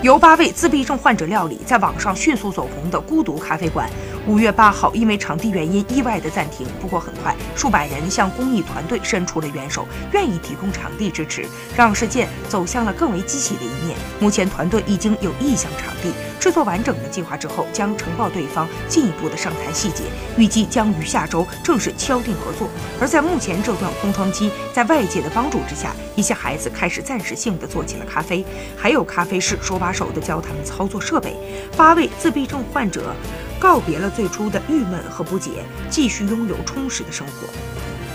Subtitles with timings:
[0.00, 3.90] 由八位自闭症患者料理，在网上迅速走红的孤独咖啡馆，
[4.28, 6.66] 五月八号因为场地原因意外的暂停。
[6.82, 13.96] 不过很快，数百人向公益团队伸出了援手，愿意提供场地支持，让事件走向了更为积极的一面。
[14.20, 20.04] 目前团队已经有意向场地，制作完整的计划之后，将呈报对方进一步的商谈细节，
[20.36, 22.68] 预计将于下周正式敲定合作。
[23.00, 28.44] 而在目前这段空窗期，在外界的帮助之下，一些孩子开始暂时性的做起了咖啡，
[28.76, 29.78] 还有咖啡师手。
[29.78, 31.36] 把手的教他们操作设备，
[31.76, 33.14] 八位自闭症患者
[33.58, 38.07] 告别了最初的郁闷和不解，继续拥有充实的生活。